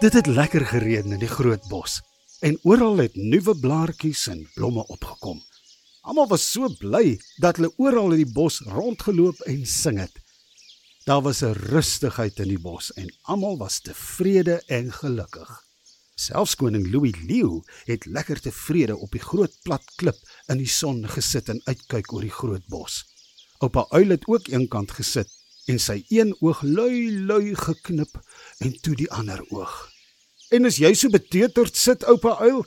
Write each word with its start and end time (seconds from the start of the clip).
Dit 0.00 0.12
het 0.12 0.26
lekker 0.26 0.62
gereën 0.66 1.12
in 1.12 1.20
die 1.20 1.28
groot 1.28 1.66
bos 1.68 1.98
en 2.40 2.54
oral 2.64 3.02
het 3.02 3.16
nuwe 3.20 3.52
blaartjies 3.60 4.22
en 4.32 4.46
blomme 4.54 4.80
opgekom. 4.88 5.42
Almal 6.08 6.30
was 6.30 6.46
so 6.52 6.70
bly 6.80 7.18
dat 7.44 7.58
hulle 7.60 7.68
oral 7.76 8.14
in 8.16 8.22
die 8.22 8.32
bos 8.32 8.62
rondgeloop 8.64 9.42
en 9.44 9.66
sing 9.68 9.98
het. 10.00 10.14
Daar 11.04 11.20
was 11.26 11.42
'n 11.44 11.52
rustigheid 11.52 12.40
in 12.40 12.48
die 12.48 12.62
bos 12.68 12.88
en 12.96 13.12
almal 13.28 13.58
was 13.58 13.80
tevrede 13.80 14.62
en 14.66 14.88
gelukkig. 14.92 15.50
Selfs 16.14 16.56
koning 16.56 16.88
Louis 16.92 17.20
Leeu 17.28 17.60
het 17.84 18.06
lekker 18.06 18.40
tevrede 18.40 18.96
op 18.96 19.12
die 19.12 19.26
groot 19.30 19.52
plat 19.62 19.84
klip 19.96 20.16
in 20.48 20.56
die 20.56 20.72
son 20.80 21.08
gesit 21.08 21.48
en 21.48 21.60
uitkyk 21.64 22.12
oor 22.12 22.24
die 22.24 22.38
groot 22.40 22.66
bos. 22.66 23.04
Oupa 23.58 23.86
Uil 23.90 24.08
het 24.08 24.26
ook 24.26 24.48
eenkant 24.48 24.90
gesit 24.90 25.39
en 25.70 25.78
sy 25.78 26.00
een 26.10 26.34
oog 26.42 26.62
lui 26.66 27.10
lui 27.30 27.54
geknip 27.54 28.18
en 28.64 28.74
toe 28.82 28.96
die 28.98 29.10
ander 29.14 29.42
oog. 29.54 29.74
En 30.50 30.66
as 30.66 30.80
jy 30.82 30.90
so 30.98 31.12
beteuterd 31.14 31.76
sit, 31.78 32.04
oupa 32.10 32.34
uil, 32.42 32.64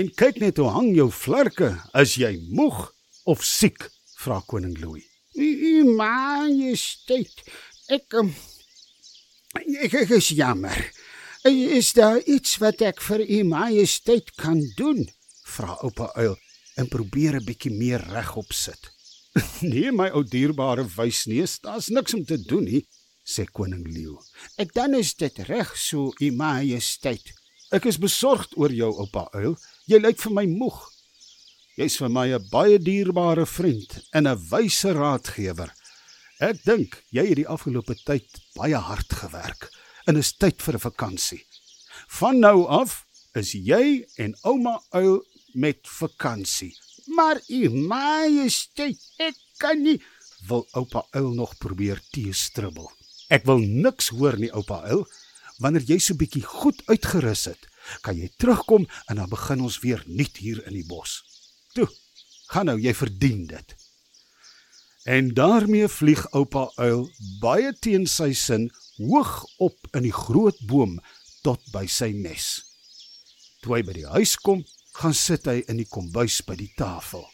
en 0.00 0.08
kyk 0.20 0.40
net 0.40 0.60
hoe 0.60 0.70
hang 0.72 0.94
jou 0.96 1.10
vlerke, 1.12 1.74
as 1.92 2.16
jy 2.20 2.32
moeg 2.48 2.86
of 3.28 3.44
siek? 3.44 3.90
vra 4.16 4.40
koning 4.48 4.78
Louis. 4.80 5.04
U 5.36 5.82
majesteit, 5.98 7.42
ek 7.92 8.16
um, 8.16 8.30
ek, 9.60 9.92
ek 10.06 10.14
is 10.16 10.30
jammer. 10.32 10.80
Is 11.46 11.92
daar 11.94 12.18
iets 12.24 12.56
wat 12.58 12.80
ek 12.82 13.04
vir 13.04 13.22
u 13.22 13.42
majesteit 13.52 14.32
kan 14.40 14.58
doen? 14.80 15.04
vra 15.46 15.76
oupa 15.86 16.08
uil 16.18 16.34
en 16.80 16.88
probeer 16.90 17.36
'n 17.38 17.44
bietjie 17.46 17.70
meer 17.70 18.02
regop 18.16 18.52
sit. 18.52 18.95
nee, 19.72 19.92
my 19.92 20.10
ou 20.16 20.24
dierbare 20.24 20.86
wysneus, 20.96 21.60
daar's 21.60 21.88
niks 21.88 22.14
om 22.14 22.24
te 22.24 22.38
doen 22.40 22.64
nie 22.64 22.86
sê 23.26 23.46
koning 23.50 23.84
leeu. 23.90 24.14
Ek 24.62 24.72
dan 24.76 24.94
is 24.94 25.14
dit 25.18 25.38
reg 25.50 25.72
so, 25.78 26.12
u 26.22 26.28
majesteit. 26.38 27.32
Ek 27.74 27.88
is 27.90 27.98
besorgd 27.98 28.54
oor 28.60 28.72
jou 28.72 28.92
oupa 29.02 29.26
uil. 29.34 29.56
Jy 29.90 29.98
lyk 29.98 30.20
vir 30.22 30.36
my 30.36 30.46
moeg. 30.50 30.78
Jy's 31.76 31.98
vir 32.00 32.08
my 32.08 32.28
'n 32.32 32.48
baie 32.52 32.78
dierbare 32.78 33.46
vriend 33.46 33.98
en 34.14 34.26
'n 34.26 34.38
wyse 34.50 34.92
raadgewer. 34.94 35.74
Ek 36.40 36.62
dink 36.64 37.02
jy 37.10 37.26
het 37.26 37.36
die 37.36 37.48
afgelope 37.48 37.96
tyd 38.06 38.28
baie 38.54 38.78
hard 38.78 39.12
gewerk 39.12 39.70
en 40.06 40.16
is 40.16 40.32
tyd 40.32 40.62
vir 40.62 40.74
'n 40.74 40.86
vakansie. 40.88 41.42
Van 42.08 42.40
nou 42.40 42.66
af 42.68 43.04
is 43.34 43.52
jy 43.52 44.06
en 44.16 44.34
ouma 44.44 44.80
uil 44.92 45.24
met 45.54 45.80
vakansie. 45.82 46.74
Maar 47.14 47.40
u 47.48 47.70
majesteit, 47.70 49.00
ek 49.22 49.38
kan 49.62 49.82
nie 49.82 50.00
wil 50.46 50.66
oupa 50.72 51.06
uil 51.10 51.30
nog 51.34 51.56
probeer 51.58 52.00
teestribbel. 52.10 52.90
Ek 53.32 53.46
wil 53.48 53.58
niks 53.58 54.12
hoor 54.14 54.38
nie, 54.38 54.52
oupa 54.54 54.82
Uil. 54.86 55.06
Wanneer 55.62 55.86
jy 55.88 55.98
so 56.02 56.18
bietjie 56.18 56.44
goed 56.46 56.82
uitgerus 56.90 57.46
het, 57.50 57.62
kan 58.04 58.18
jy 58.18 58.28
terugkom 58.38 58.84
en 59.08 59.22
dan 59.22 59.30
begin 59.32 59.64
ons 59.64 59.80
weer 59.82 60.02
nuut 60.06 60.36
hier 60.38 60.60
in 60.68 60.76
die 60.76 60.86
bos. 60.86 61.22
Toe, 61.74 61.88
gaan 62.52 62.68
nou, 62.70 62.76
jy 62.80 62.92
verdien 62.94 63.46
dit. 63.50 63.76
En 65.06 65.30
daarmee 65.34 65.88
vlieg 65.88 66.24
oupa 66.34 66.66
Uil 66.82 67.06
baie 67.40 67.72
teen 67.80 68.06
sy 68.10 68.32
sin 68.34 68.68
hoog 68.98 69.44
op 69.62 69.90
in 69.94 70.06
die 70.06 70.14
groot 70.14 70.58
boom 70.66 70.98
tot 71.46 71.62
by 71.72 71.86
sy 71.90 72.10
nes. 72.12 72.48
Toe 73.62 73.78
hy 73.78 73.82
by 73.86 73.94
die 73.96 74.08
huis 74.12 74.34
kom, 74.42 74.64
gaan 74.96 75.14
sit 75.14 75.46
hy 75.50 75.60
in 75.68 75.80
die 75.80 75.88
kombuis 75.88 76.40
by 76.46 76.56
die 76.56 76.72
tafel. 76.76 77.24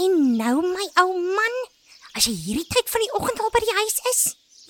En 0.00 0.14
nou 0.38 0.62
my 0.64 0.86
ou 1.02 1.10
man, 1.20 1.56
as 2.16 2.28
jy 2.28 2.34
hierdie 2.36 2.68
tyd 2.70 2.88
van 2.92 3.04
die 3.04 3.14
oggend 3.18 3.42
al 3.42 3.52
by 3.52 3.60
die 3.64 3.76
huis 3.80 3.98
is, 4.12 4.22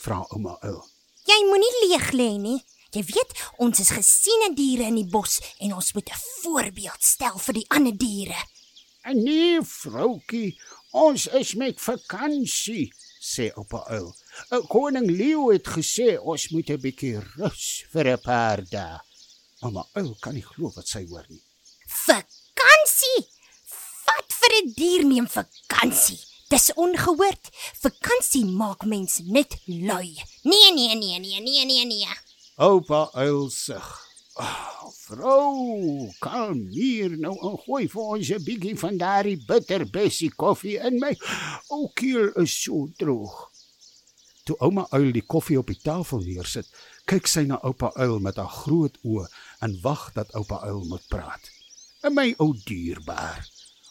vra 0.03 0.23
ouma 0.35 0.57
Uil. 0.67 0.81
Jy 1.29 1.39
moenie 1.47 1.75
leeg 1.85 2.11
lê 2.17 2.31
nie. 2.41 2.59
Jy 2.97 3.03
weet, 3.11 3.35
ons 3.61 3.83
is 3.83 3.91
gesiene 3.93 4.55
diere 4.57 4.87
in 4.89 4.97
die 4.97 5.09
bos 5.13 5.37
en 5.61 5.75
ons 5.77 5.93
moet 5.95 6.09
'n 6.09 6.23
voorbeeld 6.43 7.03
stel 7.05 7.37
vir 7.39 7.55
die 7.61 7.69
ander 7.69 7.97
diere. 7.97 8.41
Nee, 9.13 9.61
vroutjie, 9.63 10.59
ons 10.93 11.27
is 11.27 11.55
met 11.55 11.81
vakansie, 11.81 12.93
sê 13.21 13.53
oupa 13.57 13.85
Uil. 13.91 14.15
'n 14.51 14.67
Koning 14.67 15.11
Leeu 15.11 15.53
het 15.53 15.69
gesê 15.69 16.19
ons 16.19 16.51
moet 16.51 16.71
'n 16.71 16.81
bietjie 16.81 17.21
rus 17.37 17.85
vir 17.93 18.07
'n 18.17 18.21
paar 18.21 18.65
dae. 18.65 18.99
Ouma 19.61 19.85
Uil 19.95 20.17
kan 20.21 20.35
nie 20.35 20.43
glo 20.43 20.73
wat 20.75 20.89
sy 20.89 21.07
hoor 21.07 21.27
nie. 21.29 21.48
Vakansie? 21.89 23.21
Wat 24.07 24.29
vir 24.41 24.53
'n 24.63 24.73
dier 24.77 25.05
neem 25.05 25.29
vakansie? 25.29 26.21
Dis 26.49 26.73
ongehoord. 26.75 27.49
Vakansie 27.81 28.45
maak 28.45 28.85
mens 28.85 29.21
net 29.25 29.57
lui. 29.67 30.17
Nee, 30.43 30.73
nee, 30.73 30.95
nee, 30.97 31.19
nee, 31.19 31.41
nee, 31.41 31.65
nee, 31.65 31.85
nee. 31.87 32.09
Oupa 32.57 33.11
uil 33.13 33.51
sug. 33.51 33.89
Oh, 34.35 34.93
vrou, 34.95 36.13
kalm 36.21 36.67
hier 36.71 37.17
nou 37.19 37.35
en 37.49 37.57
gooi 37.65 37.89
vir 37.89 38.03
ons 38.03 38.31
'n 38.31 38.45
bietjie 38.45 38.79
van 38.79 38.97
daardie 38.97 39.45
bitterbessie 39.47 40.31
koffie 40.31 40.79
in 40.79 40.99
my. 40.99 41.17
O, 41.69 41.89
keel 41.89 42.29
is 42.43 42.63
so 42.63 42.89
droog. 42.97 43.51
Toe 44.45 44.57
ouma 44.59 44.87
uil 44.91 45.13
die 45.13 45.27
koffie 45.27 45.59
op 45.59 45.67
die 45.67 45.81
tafel 45.83 46.21
neersit, 46.21 46.69
kyk 47.05 47.27
sy 47.27 47.43
na 47.49 47.59
oupa 47.63 47.91
uil 47.97 48.19
met 48.19 48.37
haar 48.37 48.55
groot 48.63 48.99
oë 49.03 49.27
en 49.61 49.81
wag 49.83 50.13
dat 50.13 50.35
oupa 50.35 50.61
uil 50.69 50.85
moet 50.85 51.09
praat. 51.09 51.58
"En 52.03 52.15
my 52.15 52.35
ou 52.39 52.55
dierbaar, 52.65 53.49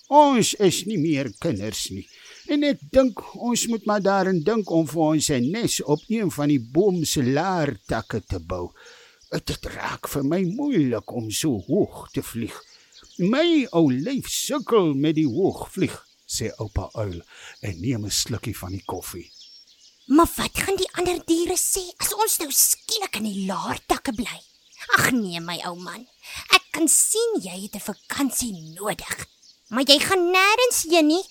ons 0.08 0.54
is 0.54 0.86
nie 0.86 0.98
meer 0.98 1.32
kinders 1.40 1.90
nie. 1.90 2.08
En 2.48 2.64
ek 2.64 2.80
dink 2.92 3.20
ons 3.36 3.66
moet 3.68 3.86
maar 3.86 4.02
daarin 4.02 4.40
dink 4.44 4.70
om 4.72 4.88
vir 4.88 5.02
ons 5.02 5.30
'n 5.30 5.52
nes 5.52 5.82
op 5.84 6.02
een 6.08 6.32
van 6.32 6.48
die 6.48 6.60
boom 6.60 7.04
se 7.06 7.24
laartakke 7.24 8.22
te 8.24 8.40
bou. 8.40 8.72
Dit 9.32 9.66
raak 9.66 10.08
vir 10.08 10.24
my 10.24 10.44
moeilik 10.44 11.12
om 11.12 11.32
so 11.32 11.60
hoog 11.68 12.10
te 12.12 12.24
vlieg. 12.24 12.56
My 13.18 13.68
ou 13.72 13.92
lyf 13.92 14.30
sukkel 14.30 14.94
met 14.94 15.16
die 15.16 15.28
hoog 15.28 15.72
vlieg, 15.72 15.98
sê 16.26 16.52
oupa 16.58 16.90
uil 16.94 17.22
en 17.62 17.82
neem 17.82 18.06
'n 18.06 18.12
slukkie 18.12 18.58
van 18.58 18.72
die 18.72 18.86
koffie. 18.86 19.32
Maar 20.08 20.30
wat 20.38 20.56
gaan 20.56 20.78
die 20.80 20.94
ander 20.94 21.20
diere 21.26 21.58
sê 21.58 21.82
as 21.98 22.14
ons 22.14 22.38
nou 22.40 22.52
skielik 22.52 23.18
in 23.20 23.24
die 23.24 23.46
laartakke 23.46 24.14
bly? 24.16 24.40
Ag 24.96 25.12
nee, 25.12 25.40
my 25.40 25.58
ou 25.68 25.76
man. 25.76 26.06
Kan 26.78 26.86
sien 26.94 27.40
jy 27.42 27.56
het 27.64 27.76
'n 27.76 27.90
vakansie 27.90 28.54
nodig. 28.78 29.16
Maar 29.74 29.84
jy 29.90 29.98
gaan 30.00 30.30
nêrens 30.30 30.84
heen 30.86 31.08
nie. 31.08 31.24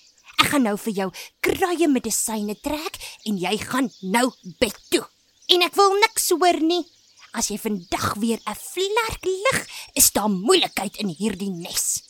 Ek 0.43 0.49
gaan 0.51 0.63
nou 0.63 0.77
vir 0.77 0.93
jou 0.93 1.09
kruie 1.39 1.87
medisyne 1.87 2.55
trek 2.61 2.97
en 3.23 3.37
jy 3.37 3.57
gaan 3.57 3.89
nou 4.01 4.27
bed 4.59 4.75
toe. 4.89 5.07
En 5.47 5.61
ek 5.61 5.75
wil 5.75 5.93
niks 6.03 6.29
hoor 6.29 6.59
nie. 6.59 6.83
As 7.31 7.47
jy 7.47 7.57
vandag 7.57 8.15
weer 8.19 8.39
'n 8.45 8.55
vlerk 8.55 9.23
lig, 9.23 9.67
is 9.95 10.11
daar 10.11 10.29
moeilikheid 10.29 10.97
in 10.97 11.07
hierdie 11.07 11.51
nes. 11.51 12.03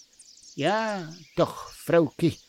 Ja, 0.55 1.13
tog, 1.35 1.71
vroutjie. 1.85 2.39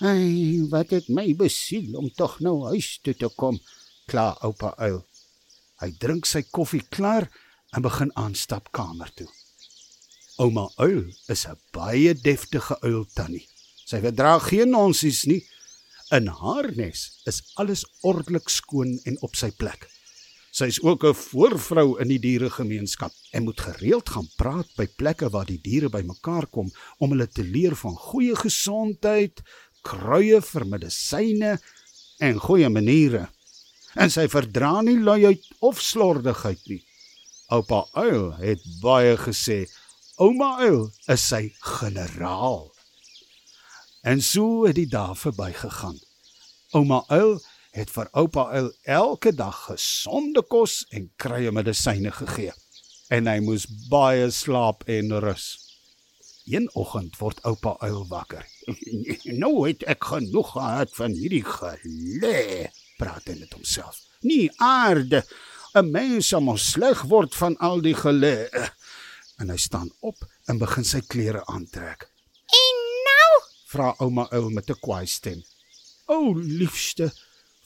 Ai, 0.00 0.66
wat 0.68 0.90
het 0.90 1.08
my 1.08 1.34
besiel 1.36 1.96
om 1.96 2.10
tog 2.10 2.40
nou 2.40 2.64
huis 2.64 2.98
toe 3.02 3.14
te 3.14 3.28
kom. 3.28 3.60
Klaar, 4.06 4.36
oupa 4.42 4.74
uil. 4.78 5.06
Hy 5.78 5.90
drink 5.98 6.26
sy 6.26 6.42
koffie 6.42 6.82
klaar 6.88 7.30
en 7.72 7.82
begin 7.82 8.10
aanstap 8.16 8.72
kamer 8.72 9.14
toe. 9.14 9.30
Ouma 10.36 10.66
uil 10.82 11.04
is 11.30 11.46
'n 11.46 11.58
baie 11.70 12.14
deftige 12.14 12.74
uil 12.82 13.04
tannie. 13.14 13.46
Sy 13.86 14.00
verdra 14.00 14.38
geen 14.38 14.70
nonsies 14.70 15.24
nie. 15.30 15.44
In 16.10 16.26
haar 16.26 16.72
nes 16.74 17.20
is 17.24 17.42
alles 17.54 17.84
ordelik 18.02 18.48
skoon 18.48 18.98
en 19.04 19.16
op 19.22 19.36
sy 19.36 19.50
plek. 19.50 19.86
Sy 20.50 20.66
is 20.66 20.80
ook 20.82 21.04
'n 21.04 21.14
voorvrou 21.14 22.00
in 22.00 22.08
die 22.08 22.18
dieregemeenskap 22.18 23.12
en 23.32 23.44
moet 23.44 23.60
gereeld 23.60 24.08
gaan 24.08 24.28
praat 24.36 24.68
by 24.76 24.86
plekke 24.86 25.30
waar 25.30 25.46
die 25.46 25.60
diere 25.62 25.88
bymekaar 25.88 26.46
kom 26.46 26.72
om 26.98 27.10
hulle 27.10 27.28
te 27.28 27.44
leer 27.44 27.76
van 27.76 27.94
goeie 27.94 28.34
gesondheid, 28.36 29.42
kruie 29.82 30.40
vir 30.40 30.66
medisyne 30.66 31.60
en 32.18 32.38
goeie 32.38 32.68
maniere. 32.68 33.28
En 33.94 34.10
sy 34.10 34.26
verdra 34.28 34.82
nie 34.82 34.98
luiheid 34.98 35.44
of 35.60 35.80
slordigheid 35.80 36.66
nie. 36.66 36.82
Oupa 37.50 37.86
Uil 37.92 38.32
het 38.40 38.62
baie 38.80 39.16
gesê, 39.16 39.66
ouma 40.16 40.58
Uil 40.62 40.90
is 41.10 41.22
sy 41.28 41.48
generaal. 41.78 42.68
En 44.04 44.20
so 44.22 44.64
het 44.66 44.76
die 44.78 44.88
dae 44.90 45.14
verbygegaan. 45.16 45.96
Ouma 46.76 47.02
Uil 47.08 47.38
het 47.74 47.90
vir 47.90 48.10
oupa 48.12 48.46
Uil 48.54 48.70
elke 48.82 49.32
dag 49.34 49.64
gesonde 49.68 50.44
kos 50.46 50.82
en 50.94 51.08
krye 51.18 51.50
medisyne 51.54 52.12
gegee. 52.14 52.52
En 53.10 53.26
hy 53.30 53.40
moes 53.44 53.66
baie 53.90 54.30
slaap 54.30 54.84
en 54.90 55.16
rus. 55.24 55.48
Een 56.46 56.68
oggend 56.76 57.16
word 57.18 57.40
oupa 57.48 57.74
Uil 57.82 58.04
wakker. 58.10 58.44
nou 59.42 59.64
het 59.64 59.82
ek 59.90 60.10
genoeg 60.12 60.52
gehad 60.54 60.94
van 60.94 61.16
hierdie 61.16 61.44
gelê, 61.46 62.70
praat 63.00 63.26
hy 63.30 63.38
met 63.40 63.56
homself. 63.56 63.98
Nie 64.22 64.50
aarde 64.62 65.24
'n 65.74 65.90
mens 65.90 66.30
moet 66.38 66.60
sleg 66.60 67.02
word 67.10 67.34
van 67.34 67.56
al 67.58 67.80
die 67.82 67.96
gelê. 67.98 68.46
En 69.38 69.50
hy 69.50 69.56
staan 69.56 69.90
op 70.00 70.16
en 70.46 70.58
begin 70.58 70.84
sy 70.84 71.00
klere 71.00 71.46
aantrek 71.46 72.08
vra 73.74 73.94
ouma 73.98 74.28
Uil 74.30 74.50
met 74.54 74.70
'n 74.70 74.80
kwaai 74.84 75.06
stem. 75.06 75.40
O 76.06 76.34
liefste, 76.34 77.12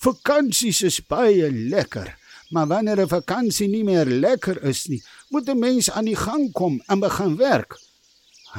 vakansies 0.04 0.80
is 0.82 1.00
baie 1.00 1.50
lekker, 1.52 2.16
Maar 2.48 2.66
wanneer 2.66 3.00
'n 3.00 3.08
vakansie 3.08 3.68
nie 3.68 3.84
meer 3.84 4.06
lekker 4.06 4.62
is 4.62 4.86
nie, 4.86 5.02
moet 5.28 5.48
'n 5.48 5.58
mens 5.58 5.90
aan 5.90 6.04
die 6.04 6.16
gang 6.16 6.52
kom 6.52 6.82
en 6.86 6.98
begin 7.00 7.36
werk. 7.36 7.80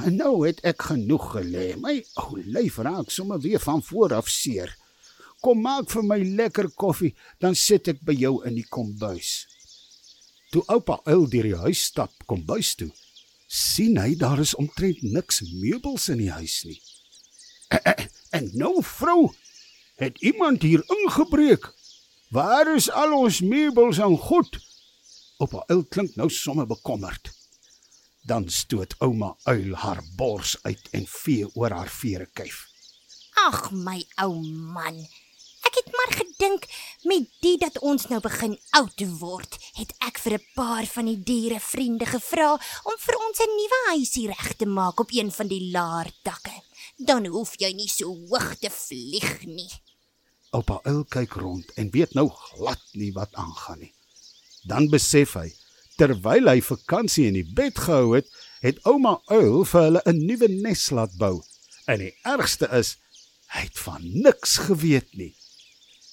En 0.06 0.16
nou 0.16 0.48
het 0.48 0.60
ek 0.62 0.82
genoeg 0.82 1.26
gelê. 1.36 1.76
My 1.76 2.06
ou 2.14 2.42
lyf 2.46 2.78
raak 2.78 3.10
sommer 3.10 3.40
weer 3.40 3.60
van 3.60 3.84
voor 3.84 4.14
af 4.14 4.28
seer. 4.28 4.78
Kom 5.40 5.62
maak 5.62 5.90
vir 5.90 6.04
my 6.04 6.20
lekker 6.24 6.70
koffie, 6.70 7.16
dan 7.40 7.56
sit 7.56 7.88
ek 7.88 8.00
by 8.02 8.14
jou 8.14 8.46
in 8.46 8.56
die 8.56 8.68
kombuis. 8.70 9.48
Toe 10.50 10.64
oupa 10.66 11.00
uil 11.06 11.28
deur 11.30 11.46
die 11.46 11.60
huis 11.62 11.84
stap 11.92 12.24
kombuis 12.26 12.74
toe, 12.78 12.90
sien 13.48 14.00
hy 14.02 14.16
daar 14.18 14.40
is 14.42 14.56
omtrent 14.58 15.04
niks 15.06 15.44
meubels 15.62 16.08
in 16.10 16.24
die 16.24 16.32
huis 16.34 16.64
nie. 16.70 16.80
En 18.38 18.46
nou 18.54 18.84
vrou, 18.86 19.32
het 19.98 20.20
iemand 20.22 20.62
hier 20.62 20.84
ingebreek? 20.86 21.64
Waar 22.30 22.76
is 22.76 22.92
al 22.94 23.16
ons 23.18 23.40
meubels 23.42 23.98
en 23.98 24.18
goed? 24.22 24.60
Oupa 25.42 25.64
uil 25.74 25.82
klink 25.90 26.14
nou 26.16 26.30
sommer 26.30 26.68
bekommerd. 26.70 27.32
Dan 28.22 28.46
stoot 28.54 28.94
ouma 29.02 29.32
uil 29.50 29.74
haar 29.82 30.04
bors 30.18 30.54
uit 30.62 30.92
en 30.94 31.08
vee 31.10 31.50
oor 31.56 31.74
haar 31.74 31.90
vere 31.90 32.30
kuif. 32.38 32.68
Ag 33.48 33.72
my 33.72 34.04
ou 34.22 34.36
man. 34.46 35.02
Ek 35.68 35.76
het 35.76 35.90
maar 35.92 36.14
gedink 36.16 36.66
met 37.04 37.28
die 37.44 37.58
dat 37.58 37.80
ons 37.80 38.08
nou 38.08 38.20
begin 38.24 38.56
oud 38.80 39.04
word, 39.20 39.58
het 39.80 39.92
ek 40.08 40.20
vir 40.24 40.34
'n 40.38 40.46
paar 40.56 40.86
van 40.86 41.06
die 41.06 41.20
diere 41.24 41.60
vriende 41.60 42.06
gevra 42.06 42.54
om 42.84 42.98
vir 42.98 43.16
ons 43.26 43.40
'n 43.40 43.56
nuwe 43.60 43.80
huisie 43.90 44.28
reg 44.28 44.54
te 44.56 44.66
maak 44.66 45.00
op 45.00 45.12
een 45.12 45.32
van 45.32 45.48
die 45.48 45.72
laer 45.72 46.12
takke. 46.24 46.56
Dan 46.98 47.26
hoef 47.26 47.54
jy 47.58 47.74
nie 47.74 47.88
so 47.88 48.06
hoog 48.06 48.56
te 48.60 48.70
vlieg 48.70 49.46
nie. 49.46 49.72
Oupa 50.52 50.80
uil 50.84 51.04
kyk 51.06 51.34
rond 51.34 51.72
en 51.76 51.92
weet 51.92 52.14
nou 52.14 52.30
glad 52.30 52.82
nie 52.94 53.12
wat 53.14 53.34
aangaan 53.34 53.80
nie. 53.80 53.94
Dan 54.64 54.90
besef 54.90 55.34
hy 55.34 55.54
terwyl 56.00 56.48
hy 56.48 56.62
vakansie 56.64 57.28
in 57.28 57.34
die 57.34 57.54
bed 57.56 57.78
gehou 57.78 58.16
het, 58.16 58.28
het 58.64 58.80
ouma 58.88 59.18
uil 59.28 59.66
vir 59.66 59.82
hulle 59.82 60.02
'n 60.06 60.26
nuwe 60.26 60.48
nes 60.48 60.90
laat 60.90 61.14
bou. 61.18 61.44
En 61.88 62.00
die 62.00 62.16
ergste 62.24 62.68
is, 62.72 62.98
hy 63.54 63.62
het 63.68 63.80
van 63.80 64.02
niks 64.04 64.58
geweet 64.70 65.12
nie. 65.14 65.36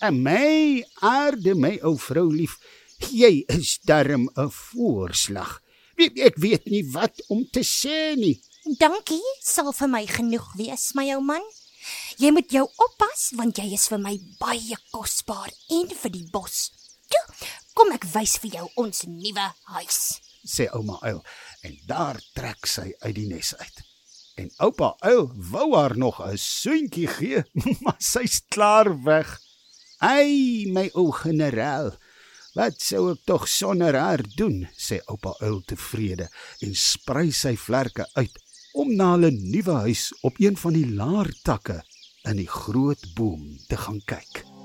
En 0.04 0.22
my 0.22 0.84
aarde 1.00 1.54
my 1.56 1.78
ou 1.80 1.96
vrou 1.96 2.26
lief, 2.28 2.58
jy 3.08 3.44
is 3.48 3.78
darm 3.88 4.28
'n 4.36 4.50
voorslag. 4.50 5.62
Ek 5.96 6.36
weet 6.36 6.66
nie 6.66 6.84
wat 6.92 7.22
om 7.28 7.48
te 7.50 7.64
sê 7.64 8.16
nie. 8.16 8.40
Dankie, 8.78 9.24
sal 9.40 9.72
vir 9.72 9.88
my 9.88 10.06
genoeg 10.06 10.52
wees, 10.56 10.92
my 10.94 11.14
ou 11.14 11.20
man. 11.20 11.42
Jy 12.18 12.30
moet 12.30 12.50
jou 12.50 12.64
oppas 12.76 13.30
want 13.38 13.56
jy 13.56 13.72
is 13.72 13.88
vir 13.88 13.98
my 13.98 14.18
baie 14.38 14.76
kosbaar 14.92 15.50
en 15.70 15.88
vir 15.88 16.10
die 16.10 16.28
bos. 16.32 16.70
Toe, 17.08 17.24
kom 17.74 17.92
ek 17.92 18.04
wys 18.12 18.36
vir 18.42 18.50
jou 18.58 18.68
ons 18.76 19.04
nuwe 19.06 19.48
huis, 19.76 20.00
sê 20.44 20.66
ouma 20.74 20.98
uil 21.02 21.22
en 21.62 21.76
daar 21.86 22.20
trek 22.34 22.66
sy 22.66 22.92
uit 23.00 23.14
die 23.14 23.28
nes 23.30 23.54
uit. 23.54 23.82
En 24.36 24.50
oupa 24.66 24.96
uil 25.00 25.30
wou 25.52 25.68
haar 25.76 25.96
nog 25.96 26.20
'n 26.20 26.36
soentjie 26.36 27.08
gee, 27.08 27.44
maar 27.82 27.96
sy's 27.98 28.42
klaar 28.48 28.92
weg. 29.04 29.40
Ai, 29.98 30.66
my 30.68 30.90
ou 30.92 31.08
generaal. 31.12 31.94
Wat 32.56 32.80
sou 32.80 33.10
ek 33.12 33.22
tog 33.28 33.46
sonder 33.48 33.96
haar 33.96 34.22
doen? 34.36 34.66
sê 34.76 35.00
oupa 35.12 35.32
uil 35.40 35.62
tevrede 35.68 36.28
en 36.64 36.74
sprei 36.76 37.30
sy 37.32 37.54
vlerke 37.56 38.04
uit 38.16 38.36
om 38.76 38.92
na 38.96 39.14
hulle 39.14 39.30
nuwe 39.32 39.78
huis 39.86 40.10
op 40.28 40.40
een 40.40 40.56
van 40.60 40.76
die 40.76 40.88
laar 41.00 41.32
takke 41.44 41.80
in 42.28 42.40
die 42.42 42.50
groot 42.50 43.08
boom 43.16 43.56
te 43.68 43.76
gaan 43.80 44.00
kyk. 44.04 44.55